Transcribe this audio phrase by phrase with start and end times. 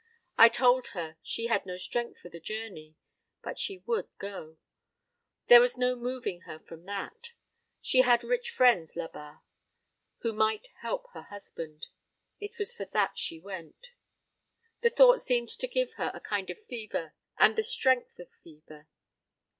[0.35, 2.95] I told her she had no strength for the journey;
[3.43, 4.57] but she would go:
[5.45, 7.33] there was no moving her from that.
[7.81, 9.41] She had rich friends là bas,
[10.21, 11.85] who might help her husband.
[12.39, 13.89] It was for that she went.
[14.81, 18.87] That thought seemed to give her a kind of fever, and the strength of fever."